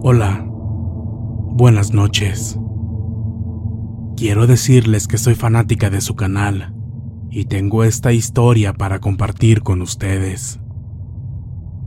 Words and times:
Hola, 0.00 0.46
buenas 0.46 1.92
noches. 1.92 2.56
Quiero 4.16 4.46
decirles 4.46 5.08
que 5.08 5.18
soy 5.18 5.34
fanática 5.34 5.90
de 5.90 6.00
su 6.00 6.14
canal 6.14 6.72
y 7.30 7.46
tengo 7.46 7.82
esta 7.82 8.12
historia 8.12 8.74
para 8.74 9.00
compartir 9.00 9.64
con 9.64 9.82
ustedes. 9.82 10.60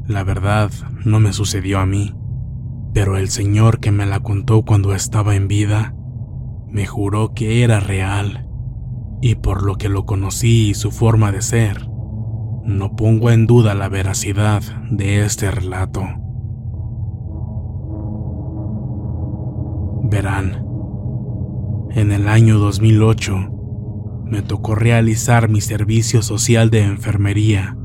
La 0.07 0.25
verdad 0.25 0.71
no 1.05 1.21
me 1.21 1.31
sucedió 1.31 1.79
a 1.79 1.85
mí, 1.85 2.13
pero 2.93 3.15
el 3.15 3.29
señor 3.29 3.79
que 3.79 3.93
me 3.93 4.05
la 4.05 4.19
contó 4.19 4.63
cuando 4.63 4.93
estaba 4.93 5.37
en 5.37 5.47
vida 5.47 5.95
me 6.67 6.85
juró 6.85 7.33
que 7.33 7.63
era 7.63 7.79
real 7.79 8.45
y 9.21 9.35
por 9.35 9.63
lo 9.63 9.77
que 9.77 9.87
lo 9.87 10.05
conocí 10.05 10.71
y 10.71 10.73
su 10.73 10.91
forma 10.91 11.31
de 11.31 11.41
ser, 11.41 11.87
no 12.65 12.93
pongo 12.97 13.31
en 13.31 13.47
duda 13.47 13.73
la 13.73 13.87
veracidad 13.87 14.63
de 14.91 15.23
este 15.23 15.49
relato. 15.49 16.03
Verán, 20.11 20.61
en 21.91 22.11
el 22.11 22.27
año 22.27 22.59
2008 22.59 24.25
me 24.25 24.41
tocó 24.41 24.75
realizar 24.75 25.47
mi 25.47 25.61
servicio 25.61 26.21
social 26.21 26.69
de 26.69 26.83
enfermería 26.83 27.77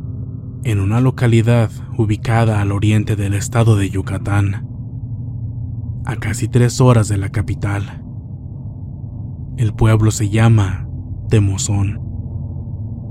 en 0.64 0.80
una 0.80 1.00
localidad 1.00 1.70
ubicada 1.96 2.60
al 2.60 2.72
oriente 2.72 3.14
del 3.14 3.34
estado 3.34 3.76
de 3.76 3.90
Yucatán, 3.90 4.66
a 6.04 6.16
casi 6.16 6.48
tres 6.48 6.80
horas 6.80 7.06
de 7.06 7.16
la 7.16 7.28
capital. 7.28 8.04
El 9.56 9.72
pueblo 9.72 10.10
se 10.10 10.28
llama 10.28 10.88
Temozón, 11.28 12.00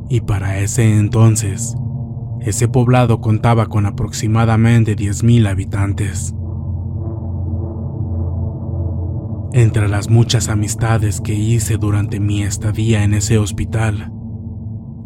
y 0.09 0.19
para 0.21 0.59
ese 0.59 0.99
entonces, 0.99 1.73
ese 2.41 2.67
poblado 2.67 3.21
contaba 3.21 3.67
con 3.67 3.85
aproximadamente 3.85 4.97
10.000 4.97 5.47
habitantes. 5.47 6.35
Entre 9.55 9.88
las 9.88 10.09
muchas 10.09 10.49
amistades 10.49 11.21
que 11.21 11.33
hice 11.33 11.77
durante 11.77 12.19
mi 12.19 12.43
estadía 12.43 13.05
en 13.05 13.13
ese 13.13 13.38
hospital, 13.38 14.11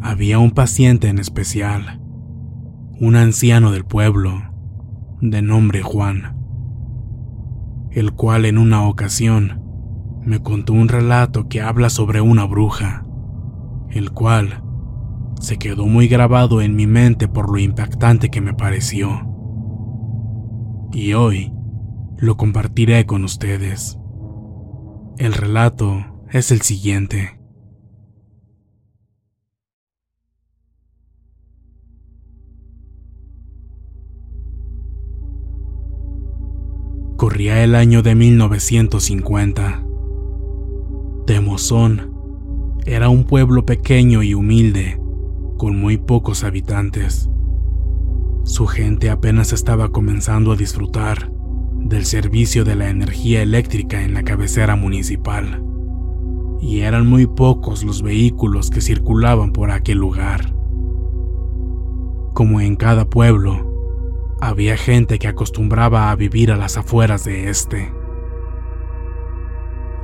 había 0.02 0.40
un 0.40 0.50
paciente 0.50 1.06
en 1.06 1.20
especial, 1.20 2.00
un 2.98 3.14
anciano 3.14 3.70
del 3.70 3.84
pueblo, 3.84 4.42
de 5.20 5.40
nombre 5.40 5.82
Juan, 5.82 6.36
el 7.92 8.10
cual 8.10 8.44
en 8.44 8.58
una 8.58 8.88
ocasión 8.88 9.62
me 10.24 10.42
contó 10.42 10.72
un 10.72 10.88
relato 10.88 11.46
que 11.46 11.60
habla 11.60 11.88
sobre 11.88 12.20
una 12.20 12.44
bruja, 12.44 13.06
el 13.90 14.10
cual 14.10 14.64
se 15.38 15.58
quedó 15.58 15.86
muy 15.86 16.08
grabado 16.08 16.60
en 16.60 16.74
mi 16.74 16.88
mente 16.88 17.28
por 17.28 17.52
lo 17.52 17.58
impactante 17.58 18.30
que 18.30 18.40
me 18.40 18.54
pareció. 18.54 19.12
Y 20.92 21.12
hoy 21.12 21.52
lo 22.18 22.36
compartiré 22.36 23.06
con 23.06 23.22
ustedes. 23.22 23.96
El 25.20 25.34
relato 25.34 26.02
es 26.30 26.50
el 26.50 26.62
siguiente. 26.62 27.38
Corría 37.18 37.62
el 37.62 37.74
año 37.74 38.00
de 38.00 38.14
1950. 38.14 39.84
Temozón 41.26 42.78
era 42.86 43.10
un 43.10 43.24
pueblo 43.24 43.66
pequeño 43.66 44.22
y 44.22 44.32
humilde, 44.32 44.98
con 45.58 45.78
muy 45.78 45.98
pocos 45.98 46.44
habitantes. 46.44 47.28
Su 48.44 48.66
gente 48.66 49.10
apenas 49.10 49.52
estaba 49.52 49.92
comenzando 49.92 50.52
a 50.52 50.56
disfrutar 50.56 51.30
del 51.90 52.06
servicio 52.06 52.64
de 52.64 52.76
la 52.76 52.88
energía 52.88 53.42
eléctrica 53.42 54.00
en 54.00 54.14
la 54.14 54.22
cabecera 54.22 54.76
municipal, 54.76 55.60
y 56.60 56.82
eran 56.82 57.04
muy 57.04 57.26
pocos 57.26 57.82
los 57.82 58.02
vehículos 58.02 58.70
que 58.70 58.80
circulaban 58.80 59.52
por 59.52 59.72
aquel 59.72 59.98
lugar. 59.98 60.54
Como 62.32 62.60
en 62.60 62.76
cada 62.76 63.10
pueblo, 63.10 64.36
había 64.40 64.76
gente 64.76 65.18
que 65.18 65.26
acostumbraba 65.26 66.12
a 66.12 66.16
vivir 66.16 66.52
a 66.52 66.56
las 66.56 66.76
afueras 66.76 67.24
de 67.24 67.50
este, 67.50 67.92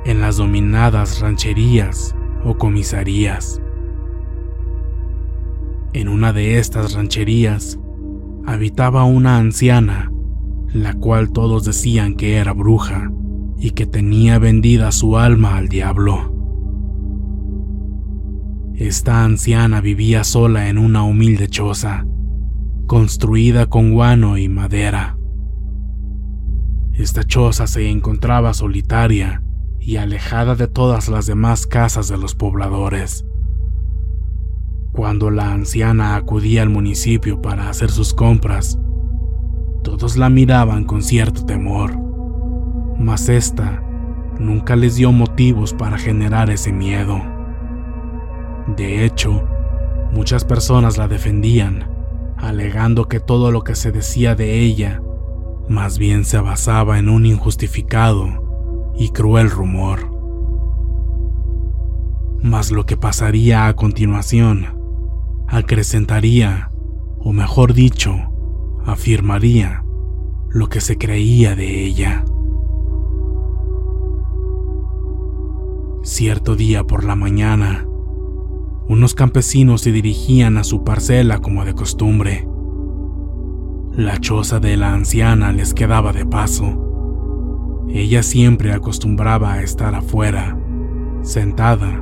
en 0.03 0.19
las 0.19 0.35
dominadas 0.35 1.21
rancherías 1.21 2.17
o 2.43 2.57
comisarías. 2.57 3.61
En 5.93 6.09
una 6.09 6.33
de 6.33 6.59
estas 6.59 6.95
rancherías 6.95 7.79
habitaba 8.45 9.05
una 9.05 9.37
anciana 9.37 10.11
la 10.73 10.93
cual 10.93 11.31
todos 11.31 11.65
decían 11.65 12.15
que 12.15 12.35
era 12.35 12.53
bruja 12.53 13.11
y 13.57 13.71
que 13.71 13.85
tenía 13.85 14.39
vendida 14.39 14.91
su 14.91 15.17
alma 15.17 15.57
al 15.57 15.67
diablo. 15.69 16.33
Esta 18.75 19.23
anciana 19.23 19.81
vivía 19.81 20.23
sola 20.23 20.69
en 20.69 20.77
una 20.77 21.03
humilde 21.03 21.47
choza, 21.47 22.05
construida 22.85 23.65
con 23.65 23.91
guano 23.91 24.37
y 24.37 24.49
madera. 24.49 25.17
Esta 26.93 27.23
choza 27.23 27.65
se 27.65 27.89
encontraba 27.89 28.53
solitaria 28.53 29.43
y 29.79 29.97
alejada 29.97 30.55
de 30.55 30.67
todas 30.67 31.09
las 31.09 31.25
demás 31.25 31.65
casas 31.65 32.07
de 32.07 32.17
los 32.17 32.35
pobladores. 32.35 33.25
Cuando 34.93 35.31
la 35.31 35.53
anciana 35.53 36.15
acudía 36.15 36.61
al 36.61 36.69
municipio 36.69 37.41
para 37.41 37.69
hacer 37.69 37.89
sus 37.89 38.13
compras, 38.13 38.79
todos 39.87 40.17
la 40.17 40.29
miraban 40.29 40.83
con 40.83 41.01
cierto 41.01 41.45
temor, 41.45 41.97
mas 42.99 43.29
esta 43.29 43.81
nunca 44.37 44.75
les 44.75 44.97
dio 44.97 45.13
motivos 45.13 45.73
para 45.73 45.97
generar 45.97 46.49
ese 46.49 46.73
miedo. 46.73 47.21
De 48.75 49.05
hecho, 49.05 49.47
muchas 50.11 50.43
personas 50.43 50.97
la 50.97 51.07
defendían, 51.07 51.89
alegando 52.35 53.07
que 53.07 53.21
todo 53.21 53.49
lo 53.49 53.63
que 53.63 53.75
se 53.75 53.93
decía 53.93 54.35
de 54.35 54.59
ella 54.59 55.01
más 55.69 55.97
bien 55.97 56.25
se 56.25 56.37
basaba 56.39 56.99
en 56.99 57.07
un 57.07 57.25
injustificado 57.25 58.91
y 58.97 59.11
cruel 59.11 59.49
rumor. 59.49 60.11
Mas 62.41 62.71
lo 62.71 62.85
que 62.85 62.97
pasaría 62.97 63.67
a 63.67 63.73
continuación 63.77 64.65
acrecentaría, 65.47 66.71
o 67.19 67.31
mejor 67.31 67.73
dicho, 67.73 68.33
afirmaría 68.87 69.83
lo 70.49 70.69
que 70.69 70.79
se 70.79 70.97
creía 70.97 71.55
de 71.55 71.83
ella. 71.83 72.23
Cierto 76.03 76.55
día 76.55 76.85
por 76.85 77.03
la 77.03 77.15
mañana, 77.17 77.85
unos 78.87 79.13
campesinos 79.13 79.81
se 79.81 79.91
dirigían 79.91 80.57
a 80.57 80.63
su 80.63 80.85
parcela 80.85 81.39
como 81.39 81.65
de 81.65 81.73
costumbre. 81.73 82.47
La 83.91 84.17
choza 84.19 84.61
de 84.61 84.77
la 84.77 84.93
anciana 84.93 85.51
les 85.51 85.73
quedaba 85.73 86.13
de 86.13 86.25
paso. 86.25 87.85
Ella 87.89 88.23
siempre 88.23 88.71
acostumbraba 88.71 89.53
a 89.53 89.63
estar 89.63 89.95
afuera, 89.95 90.57
sentada 91.23 92.01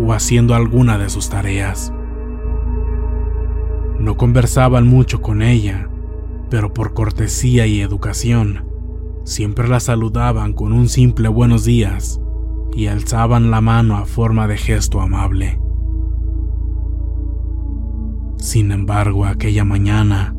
o 0.00 0.12
haciendo 0.12 0.56
alguna 0.56 0.98
de 0.98 1.10
sus 1.10 1.28
tareas. 1.28 1.92
No 4.00 4.16
conversaban 4.16 4.88
mucho 4.88 5.22
con 5.22 5.40
ella, 5.40 5.88
pero 6.54 6.72
por 6.72 6.94
cortesía 6.94 7.66
y 7.66 7.80
educación, 7.80 8.64
siempre 9.24 9.66
la 9.66 9.80
saludaban 9.80 10.52
con 10.52 10.72
un 10.72 10.88
simple 10.88 11.26
buenos 11.26 11.64
días 11.64 12.20
y 12.76 12.86
alzaban 12.86 13.50
la 13.50 13.60
mano 13.60 13.96
a 13.96 14.06
forma 14.06 14.46
de 14.46 14.56
gesto 14.56 15.00
amable. 15.00 15.58
Sin 18.36 18.70
embargo, 18.70 19.24
aquella 19.24 19.64
mañana 19.64 20.36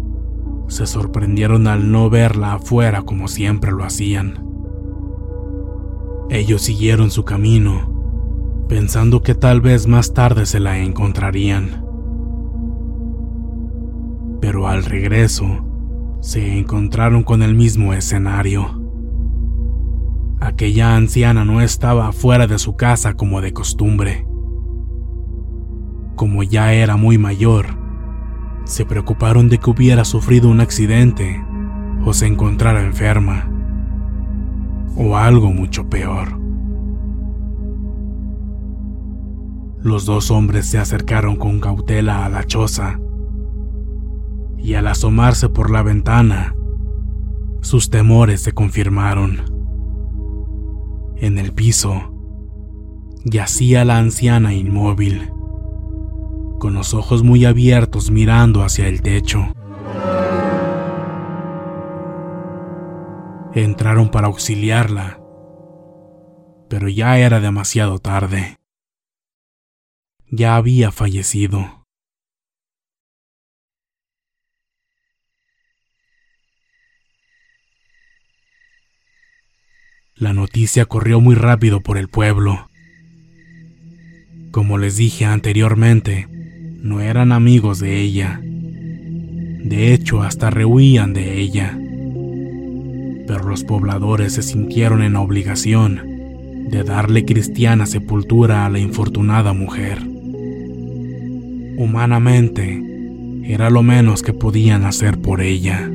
se 0.69 0.85
sorprendieron 0.85 1.67
al 1.67 1.91
no 1.91 2.09
verla 2.09 2.53
afuera 2.53 3.01
como 3.01 3.27
siempre 3.27 3.73
lo 3.73 3.83
hacían. 3.83 4.41
Ellos 6.29 6.61
siguieron 6.61 7.11
su 7.11 7.25
camino, 7.25 8.63
pensando 8.69 9.21
que 9.21 9.35
tal 9.35 9.59
vez 9.59 9.85
más 9.85 10.13
tarde 10.13 10.45
se 10.45 10.61
la 10.61 10.77
encontrarían. 10.77 11.85
Pero 14.39 14.69
al 14.69 14.85
regreso, 14.85 15.64
se 16.25 16.57
encontraron 16.57 17.21
con 17.21 17.43
el 17.43 17.53
mismo 17.53 17.93
escenario. 17.93 18.81
Aquella 20.39 20.95
anciana 20.95 21.45
no 21.45 21.61
estaba 21.61 22.11
fuera 22.13 22.47
de 22.47 22.57
su 22.57 22.75
casa 22.75 23.13
como 23.13 23.41
de 23.41 23.53
costumbre. 23.53 24.25
Como 26.15 26.41
ya 26.41 26.73
era 26.73 26.97
muy 26.97 27.19
mayor, 27.19 27.67
se 28.63 28.87
preocuparon 28.87 29.49
de 29.49 29.59
que 29.59 29.69
hubiera 29.69 30.03
sufrido 30.03 30.49
un 30.49 30.61
accidente 30.61 31.45
o 32.03 32.11
se 32.11 32.25
encontrara 32.25 32.81
enferma, 32.81 33.47
o 34.97 35.17
algo 35.17 35.51
mucho 35.51 35.89
peor. 35.89 36.39
Los 39.83 40.07
dos 40.07 40.31
hombres 40.31 40.65
se 40.65 40.79
acercaron 40.79 41.35
con 41.35 41.59
cautela 41.59 42.25
a 42.25 42.29
la 42.29 42.43
choza 42.45 42.99
y 44.65 44.73
al 44.73 44.87
asomarse 44.87 45.47
por 45.47 45.69
la 45.69 45.83
ventana, 45.83 46.55
sus 47.61 47.91
temores 47.91 48.41
se 48.41 48.51
confirmaron. 48.51 49.43
En 51.17 51.37
el 51.37 51.53
piso 51.53 52.11
yacía 53.23 53.85
la 53.85 53.99
anciana 53.99 54.55
inmóvil, 54.55 55.31
con 56.57 56.73
los 56.73 56.95
ojos 56.95 57.21
muy 57.21 57.45
abiertos 57.45 58.09
mirando 58.09 58.63
hacia 58.63 58.87
el 58.87 59.03
techo. 59.03 59.45
Entraron 63.53 64.09
para 64.09 64.27
auxiliarla, 64.27 65.21
pero 66.69 66.89
ya 66.89 67.19
era 67.19 67.39
demasiado 67.39 67.99
tarde. 67.99 68.57
Ya 70.31 70.55
había 70.55 70.91
fallecido. 70.91 71.84
La 80.17 80.31
noticia 80.31 80.85
corrió 80.85 81.19
muy 81.19 81.35
rápido 81.35 81.81
por 81.81 81.97
el 81.97 82.07
pueblo. 82.07 82.69
Como 84.51 84.77
les 84.77 84.95
dije 84.95 85.25
anteriormente, 85.25 86.29
no 86.81 87.01
eran 87.01 87.33
amigos 87.33 87.79
de 87.79 87.99
ella. 87.99 88.39
De 88.41 89.93
hecho, 89.93 90.21
hasta 90.21 90.49
rehuían 90.49 91.13
de 91.13 91.41
ella. 91.41 91.77
Pero 93.27 93.43
los 93.49 93.65
pobladores 93.65 94.31
se 94.35 94.41
sintieron 94.41 95.03
en 95.03 95.17
obligación 95.17 95.99
de 96.69 96.85
darle 96.85 97.25
cristiana 97.25 97.85
sepultura 97.85 98.65
a 98.65 98.69
la 98.69 98.79
infortunada 98.79 99.51
mujer. 99.51 99.99
Humanamente, 101.77 102.81
era 103.43 103.69
lo 103.69 103.83
menos 103.83 104.21
que 104.21 104.31
podían 104.31 104.85
hacer 104.85 105.19
por 105.19 105.41
ella. 105.41 105.91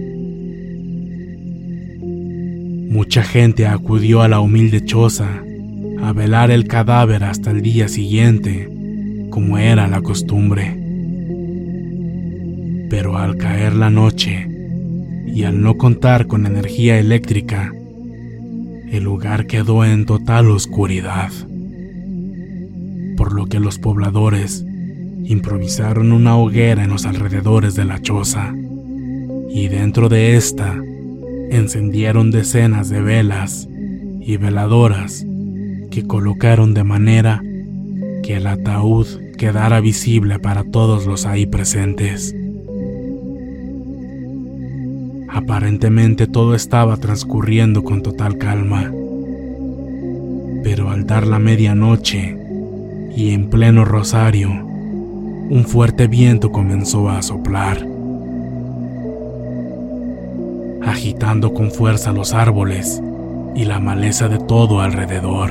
Mucha 2.90 3.22
gente 3.22 3.68
acudió 3.68 4.20
a 4.20 4.26
la 4.26 4.40
humilde 4.40 4.84
choza 4.84 5.44
a 6.02 6.12
velar 6.12 6.50
el 6.50 6.66
cadáver 6.66 7.22
hasta 7.22 7.52
el 7.52 7.62
día 7.62 7.86
siguiente, 7.86 8.68
como 9.30 9.58
era 9.58 9.86
la 9.86 10.02
costumbre. 10.02 10.76
Pero 12.90 13.16
al 13.16 13.36
caer 13.36 13.76
la 13.76 13.90
noche 13.90 14.44
y 15.24 15.44
al 15.44 15.62
no 15.62 15.76
contar 15.76 16.26
con 16.26 16.46
energía 16.46 16.98
eléctrica, 16.98 17.72
el 18.90 19.04
lugar 19.04 19.46
quedó 19.46 19.84
en 19.84 20.04
total 20.04 20.50
oscuridad, 20.50 21.30
por 23.16 23.32
lo 23.32 23.46
que 23.46 23.60
los 23.60 23.78
pobladores 23.78 24.66
improvisaron 25.22 26.10
una 26.10 26.36
hoguera 26.36 26.82
en 26.82 26.90
los 26.90 27.06
alrededores 27.06 27.76
de 27.76 27.84
la 27.84 28.02
choza, 28.02 28.52
y 29.48 29.68
dentro 29.68 30.08
de 30.08 30.34
esta 30.34 30.82
encendieron 31.50 32.30
decenas 32.30 32.88
de 32.88 33.00
velas 33.00 33.68
y 34.20 34.36
veladoras 34.36 35.26
que 35.90 36.06
colocaron 36.06 36.72
de 36.74 36.84
manera 36.84 37.42
que 38.22 38.36
el 38.36 38.46
ataúd 38.46 39.06
quedara 39.36 39.80
visible 39.80 40.38
para 40.38 40.64
todos 40.64 41.06
los 41.06 41.26
ahí 41.26 41.46
presentes. 41.46 42.34
Aparentemente 45.28 46.26
todo 46.26 46.54
estaba 46.54 46.96
transcurriendo 46.96 47.82
con 47.82 48.02
total 48.02 48.38
calma, 48.38 48.92
pero 50.62 50.90
al 50.90 51.06
dar 51.06 51.26
la 51.26 51.38
medianoche 51.38 52.36
y 53.16 53.30
en 53.30 53.48
pleno 53.48 53.84
rosario, 53.84 54.50
un 54.50 55.64
fuerte 55.66 56.06
viento 56.06 56.52
comenzó 56.52 57.08
a 57.08 57.22
soplar 57.22 57.89
agitando 60.82 61.52
con 61.52 61.70
fuerza 61.70 62.12
los 62.12 62.32
árboles 62.32 63.02
y 63.54 63.64
la 63.64 63.80
maleza 63.80 64.28
de 64.28 64.38
todo 64.38 64.80
alrededor. 64.80 65.50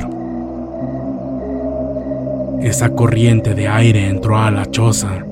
Esa 2.62 2.90
corriente 2.90 3.56
de 3.56 3.68
aire 3.68 4.08
entró 4.08 4.38
a 4.38 4.52
la 4.52 4.70
choza 4.70 5.26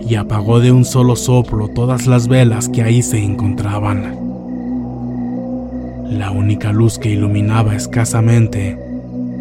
y 0.00 0.14
apagó 0.14 0.60
de 0.60 0.72
un 0.72 0.84
solo 0.84 1.16
soplo 1.16 1.68
todas 1.68 2.06
las 2.06 2.28
velas 2.28 2.68
que 2.68 2.82
ahí 2.82 3.02
se 3.02 3.18
encontraban. 3.18 4.16
La 6.08 6.30
única 6.30 6.72
luz 6.72 6.98
que 6.98 7.10
iluminaba 7.10 7.74
escasamente 7.74 8.78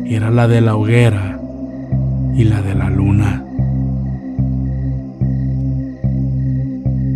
era 0.06 0.30
la 0.30 0.48
de 0.48 0.62
la 0.62 0.76
hoguera 0.76 1.40
y 2.36 2.44
la 2.44 2.62
de 2.62 2.76
la 2.76 2.90
luna. 2.90 3.46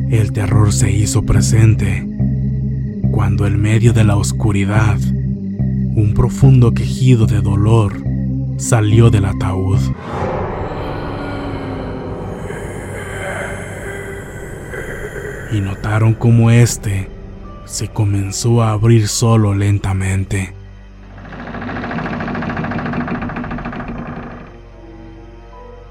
El 0.09 0.31
terror 0.31 0.71
se 0.71 0.91
hizo 0.91 1.23
presente 1.23 2.14
cuando 3.15 3.47
en 3.47 3.61
medio 3.61 3.93
de 3.93 4.03
la 4.03 4.17
oscuridad, 4.17 4.99
un 4.99 6.11
profundo 6.13 6.73
quejido 6.73 7.25
de 7.25 7.39
dolor 7.39 7.93
salió 8.57 9.09
del 9.09 9.23
ataúd. 9.23 9.79
Y 15.53 15.61
notaron 15.61 16.13
cómo 16.13 16.51
éste 16.51 17.09
se 17.63 17.87
comenzó 17.87 18.61
a 18.61 18.71
abrir 18.71 19.07
solo 19.07 19.55
lentamente. 19.55 20.53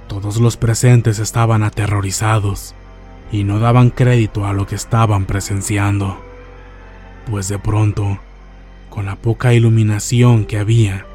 Todos 0.08 0.38
los 0.40 0.58
presentes 0.58 1.18
estaban 1.18 1.62
aterrorizados 1.62 2.74
y 3.32 3.44
no 3.44 3.60
daban 3.60 3.88
crédito 3.88 4.46
a 4.46 4.52
lo 4.52 4.66
que 4.66 4.74
estaban 4.74 5.24
presenciando 5.24 6.23
pues 7.30 7.48
de 7.48 7.58
pronto 7.58 8.18
con 8.90 9.06
la 9.06 9.16
poca 9.16 9.52
iluminación 9.52 10.44
que 10.44 10.58
había, 10.58 11.06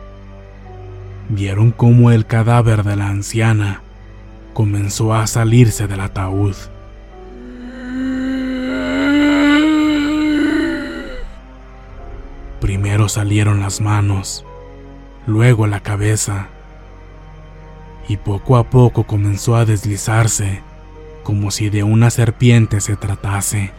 vieron 1.29 1.71
cómo 1.71 2.11
el 2.11 2.25
cadáver 2.25 2.83
de 2.83 2.95
la 2.95 3.07
anciana 3.07 3.81
comenzó 4.53 5.13
a 5.13 5.27
salirse 5.27 5.87
del 5.87 6.01
ataúd. 6.01 6.55
Primero 12.59 13.07
salieron 13.07 13.61
las 13.61 13.79
manos, 13.79 14.45
luego 15.25 15.65
la 15.67 15.79
cabeza, 15.79 16.49
y 18.09 18.17
poco 18.17 18.57
a 18.57 18.69
poco 18.69 19.03
comenzó 19.03 19.55
a 19.55 19.65
deslizarse 19.65 20.61
como 21.23 21.51
si 21.51 21.69
de 21.69 21.83
una 21.83 22.09
serpiente 22.09 22.81
se 22.81 22.95
tratase. 22.95 23.71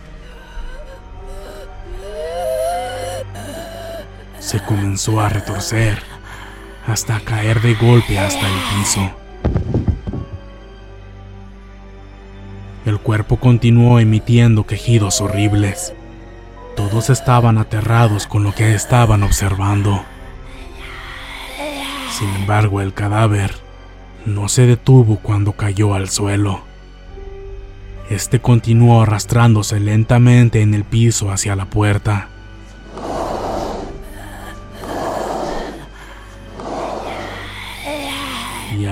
Se 4.51 4.59
comenzó 4.59 5.21
a 5.21 5.29
retorcer 5.29 6.03
hasta 6.85 7.21
caer 7.21 7.63
de 7.63 7.75
golpe 7.75 8.19
hasta 8.19 8.49
el 8.49 8.55
piso. 8.75 9.11
El 12.85 12.99
cuerpo 12.99 13.37
continuó 13.37 14.01
emitiendo 14.01 14.67
quejidos 14.67 15.21
horribles. 15.21 15.95
Todos 16.75 17.11
estaban 17.11 17.59
aterrados 17.59 18.27
con 18.27 18.43
lo 18.43 18.53
que 18.53 18.75
estaban 18.75 19.23
observando. 19.23 20.03
Sin 22.11 22.31
embargo, 22.31 22.81
el 22.81 22.93
cadáver 22.93 23.55
no 24.27 24.49
se 24.49 24.67
detuvo 24.67 25.21
cuando 25.23 25.53
cayó 25.53 25.95
al 25.95 26.11
suelo. 26.11 26.63
Este 28.11 28.41
continuó 28.41 29.03
arrastrándose 29.03 29.79
lentamente 29.79 30.61
en 30.61 30.75
el 30.75 30.83
piso 30.83 31.31
hacia 31.31 31.55
la 31.55 31.67
puerta. 31.67 32.31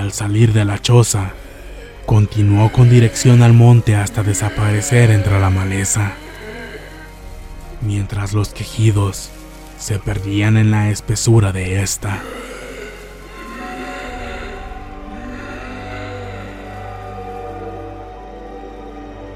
Al 0.09 0.13
salir 0.13 0.53
de 0.53 0.65
la 0.65 0.81
choza, 0.81 1.33
continuó 2.07 2.71
con 2.71 2.89
dirección 2.89 3.43
al 3.43 3.53
monte 3.53 3.95
hasta 3.95 4.23
desaparecer 4.23 5.11
entre 5.11 5.39
la 5.39 5.51
maleza 5.51 6.13
mientras 7.81 8.33
los 8.33 8.49
quejidos 8.49 9.29
se 9.77 9.99
perdían 9.99 10.57
en 10.57 10.71
la 10.71 10.89
espesura 10.89 11.51
de 11.51 11.83
esta. 11.83 12.23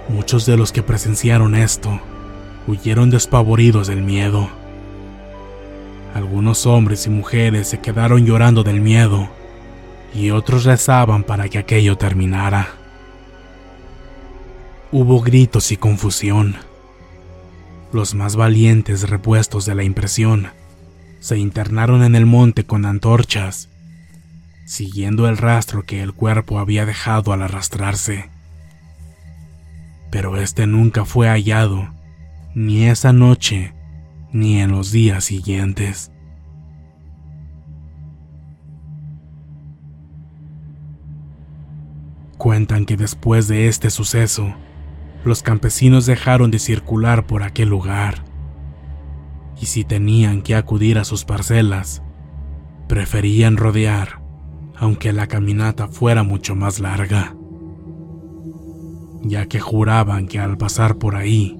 Muchos 0.10 0.48
de 0.48 0.58
los 0.58 0.72
que 0.72 0.82
presenciaron 0.82 1.54
esto 1.54 2.02
huyeron 2.68 3.12
despavoridos 3.12 3.88
del 3.88 4.02
miedo. 4.02 4.50
Algunos 6.16 6.66
hombres 6.66 7.06
y 7.06 7.12
mujeres 7.12 7.68
se 7.68 7.80
quedaron 7.80 8.26
llorando 8.26 8.64
del 8.64 8.82
miedo 8.82 9.30
y 10.14 10.32
otros 10.32 10.64
rezaban 10.64 11.24
para 11.24 11.50
que 11.50 11.58
aquello 11.58 11.98
terminara. 11.98 12.70
Hubo 14.92 15.22
gritos 15.22 15.72
y 15.72 15.78
confusión 15.78 16.56
los 17.94 18.16
más 18.16 18.36
valientes 18.36 19.08
repuestos 19.08 19.66
de 19.66 19.76
la 19.76 19.84
impresión 19.84 20.48
se 21.20 21.38
internaron 21.38 22.04
en 22.04 22.16
el 22.16 22.26
monte 22.26 22.66
con 22.66 22.86
antorchas, 22.86 23.70
siguiendo 24.66 25.30
el 25.30 25.38
rastro 25.38 25.86
que 25.86 26.02
el 26.02 26.12
cuerpo 26.12 26.58
había 26.58 26.88
dejado 26.88 27.32
al 27.32 27.44
arrastrarse. 27.44 28.30
Pero 30.10 30.38
este 30.38 30.66
nunca 30.66 31.06
fue 31.06 31.28
hallado, 31.28 31.88
ni 32.56 32.88
esa 32.88 33.14
noche, 33.14 33.74
ni 34.32 34.60
en 34.60 34.72
los 34.72 34.92
días 34.92 35.26
siguientes. 35.26 36.12
Cuentan 42.44 42.84
que 42.86 42.98
después 42.98 43.48
de 43.48 43.70
este 43.70 43.90
suceso, 43.90 44.54
los 45.24 45.42
campesinos 45.44 46.06
dejaron 46.06 46.52
de 46.52 46.60
circular 46.60 47.26
por 47.26 47.42
aquel 47.42 47.70
lugar. 47.70 48.26
Y 49.62 49.68
si 49.68 49.86
tenían 49.86 50.42
que 50.42 50.54
acudir 50.54 50.98
a 50.98 51.06
sus 51.06 51.24
parcelas, 51.24 52.04
preferían 52.90 53.56
rodear, 53.56 54.22
aunque 54.76 55.14
la 55.14 55.28
caminata 55.28 55.88
fuera 55.88 56.24
mucho 56.24 56.54
más 56.54 56.82
larga, 56.82 57.34
ya 59.22 59.46
que 59.46 59.62
juraban 59.62 60.28
que 60.28 60.40
al 60.40 60.58
pasar 60.58 60.98
por 60.98 61.16
ahí 61.16 61.58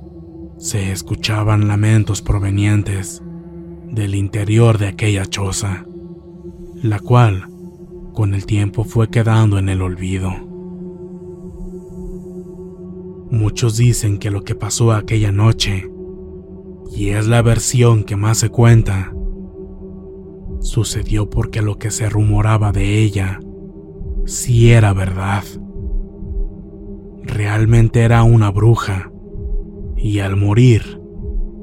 se 0.58 0.92
escuchaban 0.92 1.70
lamentos 1.70 2.22
provenientes 2.22 3.24
del 3.90 4.16
interior 4.16 4.80
de 4.80 4.90
aquella 4.90 5.26
choza, 5.26 5.86
la 6.82 7.00
cual 7.00 7.48
con 8.12 8.34
el 8.34 8.46
tiempo 8.46 8.84
fue 8.84 9.10
quedando 9.10 9.58
en 9.58 9.70
el 9.70 9.82
olvido. 9.82 10.53
Muchos 13.34 13.78
dicen 13.78 14.20
que 14.20 14.30
lo 14.30 14.44
que 14.44 14.54
pasó 14.54 14.92
aquella 14.92 15.32
noche, 15.32 15.90
y 16.96 17.10
es 17.10 17.26
la 17.26 17.42
versión 17.42 18.04
que 18.04 18.16
más 18.16 18.38
se 18.38 18.50
cuenta, 18.50 19.12
sucedió 20.60 21.32
porque 21.32 21.64
lo 21.64 21.80
que 21.80 21.90
se 21.90 22.08
rumoraba 22.10 22.72
de 22.72 23.00
ella 23.00 23.40
sí 24.28 24.72
era 24.72 24.94
verdad. 24.94 25.44
Realmente 27.24 28.02
era 28.02 28.22
una 28.22 28.52
bruja, 28.52 29.12
y 29.98 30.20
al 30.20 30.36
morir, 30.36 31.02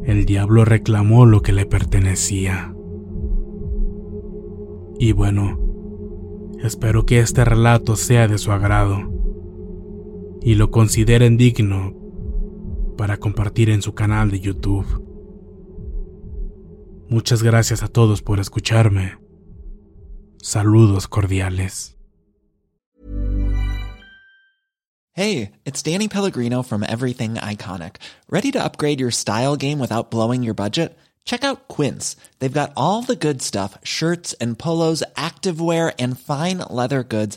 el 0.02 0.24
diablo 0.24 0.64
reclamó 0.64 1.24
lo 1.24 1.40
que 1.40 1.52
le 1.52 1.66
pertenecía. 1.66 2.74
Y 4.98 5.12
bueno, 5.12 5.60
espero 6.64 7.06
que 7.06 7.20
este 7.20 7.44
relato 7.44 7.94
sea 7.94 8.26
de 8.26 8.38
su 8.38 8.50
agrado 8.50 9.19
y 10.42 10.54
lo 10.54 10.70
consideren 10.70 11.36
digno 11.36 11.94
para 12.96 13.18
compartir 13.18 13.70
en 13.70 13.82
su 13.82 13.94
canal 13.94 14.30
de 14.30 14.40
YouTube. 14.40 14.86
Muchas 17.08 17.42
gracias 17.42 17.82
a 17.82 17.88
todos 17.88 18.22
por 18.22 18.38
escucharme. 18.40 19.18
Saludos 20.42 21.08
cordiales. 21.08 21.96
Hey, 25.12 25.52
it's 25.64 25.82
Danny 25.82 26.08
Pellegrino 26.08 26.62
from 26.62 26.84
Everything 26.84 27.34
Iconic. 27.34 27.96
Ready 28.30 28.52
to 28.52 28.62
upgrade 28.62 29.00
your 29.00 29.10
style 29.10 29.56
game 29.56 29.80
without 29.80 30.10
blowing 30.10 30.42
your 30.42 30.54
budget? 30.54 30.96
Check 31.24 31.44
out 31.44 31.68
Quince. 31.68 32.16
They've 32.38 32.52
got 32.52 32.72
all 32.76 33.02
the 33.02 33.16
good 33.16 33.42
stuff 33.42 33.76
shirts 33.82 34.34
and 34.40 34.58
polos, 34.58 35.02
activewear, 35.16 35.92
and 35.98 36.18
fine 36.18 36.58
leather 36.58 37.02
goods 37.02 37.36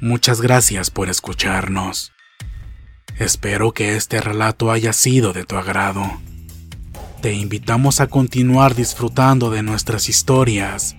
Muchas 0.00 0.40
gracias 0.40 0.90
por 0.90 1.08
escucharnos. 1.08 2.12
Espero 3.18 3.72
que 3.72 3.96
este 3.96 4.20
relato 4.20 4.70
haya 4.70 4.92
sido 4.92 5.32
de 5.32 5.44
tu 5.44 5.56
agrado. 5.56 6.04
Te 7.22 7.32
invitamos 7.32 8.00
a 8.00 8.08
continuar 8.08 8.74
disfrutando 8.74 9.50
de 9.50 9.62
nuestras 9.62 10.10
historias 10.10 10.96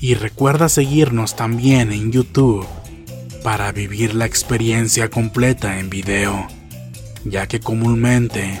y 0.00 0.14
recuerda 0.14 0.70
seguirnos 0.70 1.36
también 1.36 1.92
en 1.92 2.12
YouTube 2.12 2.66
para 3.42 3.72
vivir 3.72 4.14
la 4.14 4.24
experiencia 4.24 5.10
completa 5.10 5.78
en 5.78 5.90
video, 5.90 6.48
ya 7.24 7.46
que 7.46 7.60
comúnmente 7.60 8.60